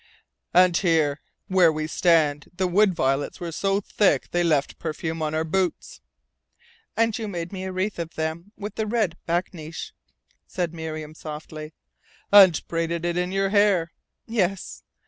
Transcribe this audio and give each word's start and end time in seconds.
"And 0.51 0.75
here 0.75 1.21
where 1.47 1.71
we 1.71 1.85
stand 1.85 2.49
the 2.57 2.65
wood 2.65 2.95
violets 2.95 3.39
were 3.39 3.51
so 3.51 3.79
thick 3.79 4.29
they 4.31 4.43
left 4.43 4.79
perfume 4.79 5.21
on 5.21 5.35
our 5.35 5.43
boots." 5.43 6.01
"And 6.97 7.15
you 7.15 7.27
made 7.27 7.53
me 7.53 7.65
a 7.65 7.71
wreath 7.71 7.99
of 7.99 8.15
them 8.15 8.51
with 8.57 8.77
the 8.77 8.87
red 8.87 9.15
bakneesh," 9.27 9.93
said 10.47 10.73
Miriam 10.73 11.13
softly. 11.13 11.73
"And 12.31 12.67
braided 12.67 13.05
it 13.05 13.15
in 13.15 13.31
your 13.31 13.49
hair." 13.49 13.91
"Yes." 14.25 14.81